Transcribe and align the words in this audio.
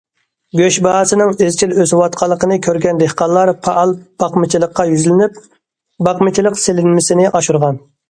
گۆش 0.59 0.77
باھاسىنىڭ 0.85 1.33
ئىزچىل 1.47 1.75
ئۆسۈۋاتقانلىقىنى 1.83 2.57
كۆرگەن 2.69 3.03
دېھقانلار 3.03 3.53
پائال 3.69 3.95
باقمىچىلىققا 4.25 4.89
يۈزلىنىپ، 4.95 5.41
باقمىچىلىق 6.11 6.63
سېلىنمىسىنى 6.67 7.33
ئاشۇرغان. 7.33 7.85